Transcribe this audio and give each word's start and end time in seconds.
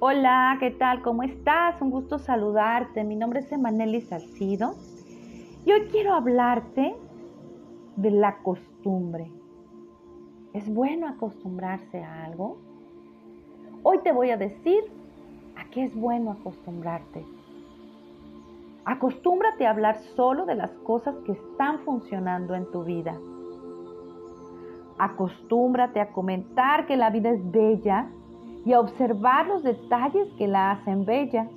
Hola, 0.00 0.58
¿qué 0.60 0.70
tal? 0.70 1.02
¿Cómo 1.02 1.24
estás? 1.24 1.82
Un 1.82 1.90
gusto 1.90 2.20
saludarte. 2.20 3.02
Mi 3.02 3.16
nombre 3.16 3.40
es 3.40 3.50
Emanelis 3.50 4.06
Salcido 4.06 4.76
y 5.66 5.72
hoy 5.72 5.88
quiero 5.90 6.14
hablarte 6.14 6.94
de 7.96 8.10
la 8.12 8.38
costumbre. 8.44 9.28
¿Es 10.52 10.72
bueno 10.72 11.08
acostumbrarse 11.08 12.00
a 12.00 12.26
algo? 12.26 12.58
Hoy 13.82 13.98
te 14.04 14.12
voy 14.12 14.30
a 14.30 14.36
decir 14.36 14.84
a 15.56 15.68
qué 15.70 15.82
es 15.82 15.96
bueno 15.96 16.30
acostumbrarte. 16.30 17.26
Acostúmbrate 18.84 19.66
a 19.66 19.70
hablar 19.70 19.96
solo 20.14 20.46
de 20.46 20.54
las 20.54 20.70
cosas 20.84 21.16
que 21.26 21.32
están 21.32 21.80
funcionando 21.80 22.54
en 22.54 22.70
tu 22.70 22.84
vida. 22.84 23.18
Acostúmbrate 24.96 25.98
a 26.00 26.12
comentar 26.12 26.86
que 26.86 26.96
la 26.96 27.10
vida 27.10 27.30
es 27.30 27.50
bella 27.50 28.12
y 28.68 28.74
a 28.74 28.80
observar 28.80 29.46
los 29.46 29.62
detalles 29.62 30.28
que 30.36 30.46
la 30.46 30.72
hacen 30.72 31.06
bella. 31.06 31.48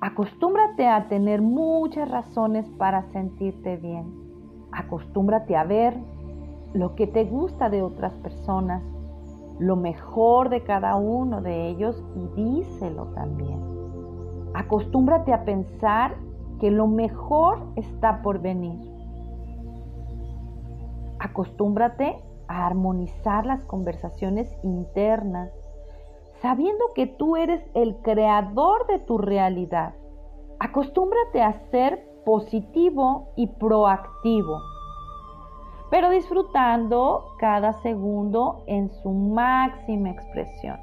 Acostúmbrate 0.00 0.88
a 0.88 1.06
tener 1.06 1.42
muchas 1.42 2.10
razones 2.10 2.66
para 2.78 3.02
sentirte 3.10 3.76
bien. 3.76 4.10
Acostúmbrate 4.72 5.54
a 5.56 5.64
ver 5.64 5.94
lo 6.72 6.94
que 6.94 7.06
te 7.06 7.26
gusta 7.26 7.68
de 7.68 7.82
otras 7.82 8.14
personas, 8.14 8.82
lo 9.58 9.76
mejor 9.76 10.48
de 10.48 10.64
cada 10.64 10.96
uno 10.96 11.42
de 11.42 11.68
ellos 11.68 12.02
y 12.16 12.40
díselo 12.40 13.08
también. 13.08 13.60
Acostúmbrate 14.54 15.34
a 15.34 15.44
pensar 15.44 16.16
que 16.60 16.70
lo 16.70 16.86
mejor 16.86 17.58
está 17.76 18.22
por 18.22 18.40
venir. 18.40 18.80
Acostúmbrate 21.18 22.16
a 22.48 22.66
armonizar 22.66 23.44
las 23.44 23.62
conversaciones 23.64 24.50
internas 24.62 25.52
sabiendo 26.42 26.92
que 26.94 27.06
tú 27.06 27.36
eres 27.36 27.62
el 27.72 27.96
creador 28.02 28.86
de 28.88 28.98
tu 28.98 29.16
realidad. 29.16 29.94
Acostúmbrate 30.58 31.40
a 31.40 31.52
ser 31.70 32.04
positivo 32.26 33.28
y 33.36 33.46
proactivo, 33.46 34.60
pero 35.90 36.10
disfrutando 36.10 37.34
cada 37.38 37.72
segundo 37.82 38.64
en 38.66 38.90
su 38.90 39.10
máxima 39.10 40.10
expresión. 40.10 40.78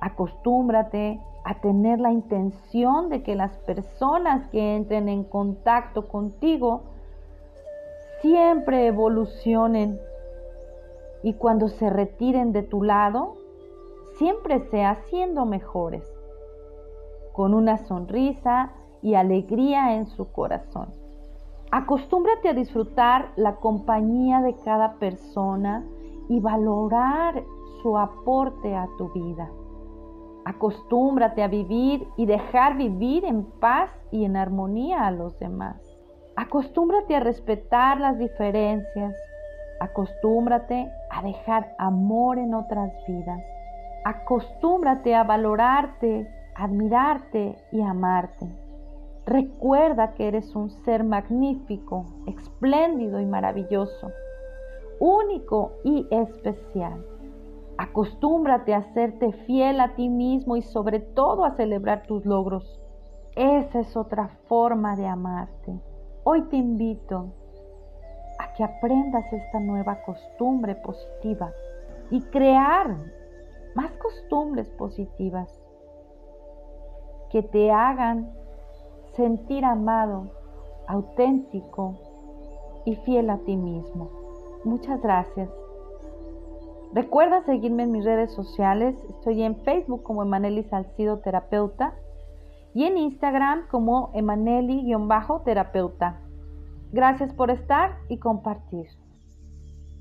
Acostúmbrate 0.00 1.20
a 1.44 1.60
tener 1.60 2.00
la 2.00 2.10
intención 2.10 3.08
de 3.08 3.22
que 3.22 3.36
las 3.36 3.52
personas 3.58 4.48
que 4.48 4.74
entren 4.74 5.08
en 5.08 5.22
contacto 5.22 6.08
contigo 6.08 6.82
siempre 8.20 8.88
evolucionen 8.88 10.00
y 11.22 11.34
cuando 11.34 11.68
se 11.68 11.90
retiren 11.90 12.52
de 12.52 12.62
tu 12.62 12.82
lado, 12.82 13.45
siempre 14.18 14.60
sea 14.70 14.96
siendo 15.10 15.46
mejores, 15.46 16.04
con 17.32 17.54
una 17.54 17.78
sonrisa 17.78 18.72
y 19.02 19.14
alegría 19.14 19.94
en 19.94 20.06
su 20.06 20.32
corazón. 20.32 20.88
Acostúmbrate 21.70 22.48
a 22.48 22.54
disfrutar 22.54 23.32
la 23.36 23.56
compañía 23.56 24.40
de 24.40 24.54
cada 24.64 24.94
persona 24.94 25.84
y 26.28 26.40
valorar 26.40 27.44
su 27.82 27.98
aporte 27.98 28.74
a 28.74 28.88
tu 28.96 29.10
vida. 29.12 29.50
Acostúmbrate 30.44 31.42
a 31.42 31.48
vivir 31.48 32.06
y 32.16 32.26
dejar 32.26 32.76
vivir 32.76 33.24
en 33.24 33.44
paz 33.44 33.90
y 34.12 34.24
en 34.24 34.36
armonía 34.36 35.06
a 35.06 35.10
los 35.10 35.38
demás. 35.38 35.76
Acostúmbrate 36.36 37.16
a 37.16 37.20
respetar 37.20 38.00
las 38.00 38.18
diferencias. 38.18 39.14
Acostúmbrate 39.80 40.88
a 41.10 41.22
dejar 41.22 41.74
amor 41.78 42.38
en 42.38 42.54
otras 42.54 42.92
vidas. 43.06 43.42
Acostúmbrate 44.06 45.16
a 45.16 45.24
valorarte, 45.24 46.30
admirarte 46.54 47.56
y 47.72 47.82
amarte. 47.82 48.46
Recuerda 49.26 50.14
que 50.14 50.28
eres 50.28 50.54
un 50.54 50.70
ser 50.70 51.02
magnífico, 51.02 52.04
espléndido 52.28 53.18
y 53.18 53.26
maravilloso, 53.26 54.12
único 55.00 55.72
y 55.82 56.06
especial. 56.12 57.04
Acostúmbrate 57.78 58.74
a 58.74 58.78
hacerte 58.78 59.32
fiel 59.44 59.80
a 59.80 59.96
ti 59.96 60.08
mismo 60.08 60.56
y 60.56 60.62
sobre 60.62 61.00
todo 61.00 61.44
a 61.44 61.56
celebrar 61.56 62.04
tus 62.06 62.24
logros. 62.24 62.80
Esa 63.34 63.80
es 63.80 63.96
otra 63.96 64.28
forma 64.46 64.94
de 64.94 65.08
amarte. 65.08 65.80
Hoy 66.22 66.42
te 66.42 66.58
invito 66.58 67.32
a 68.38 68.52
que 68.52 68.62
aprendas 68.62 69.32
esta 69.32 69.58
nueva 69.58 70.00
costumbre 70.04 70.76
positiva 70.76 71.50
y 72.12 72.22
crear 72.22 73.15
más 73.76 73.92
costumbres 73.92 74.68
positivas 74.70 75.48
que 77.30 77.42
te 77.42 77.70
hagan 77.70 78.32
sentir 79.14 79.64
amado, 79.64 80.30
auténtico 80.88 81.94
y 82.86 82.96
fiel 82.96 83.30
a 83.30 83.38
ti 83.38 83.56
mismo. 83.56 84.10
Muchas 84.64 85.00
gracias. 85.02 85.50
Recuerda 86.92 87.44
seguirme 87.44 87.82
en 87.82 87.92
mis 87.92 88.04
redes 88.04 88.32
sociales. 88.32 88.96
Estoy 89.10 89.42
en 89.42 89.56
Facebook 89.56 90.02
como 90.02 90.22
Emaneli 90.22 90.62
Salcido 90.64 91.18
Terapeuta 91.18 91.94
y 92.72 92.84
en 92.84 92.96
Instagram 92.96 93.68
como 93.68 94.10
Emaneli-terapeuta. 94.14 96.20
Gracias 96.92 97.34
por 97.34 97.50
estar 97.50 97.98
y 98.08 98.18
compartir. 98.18 98.86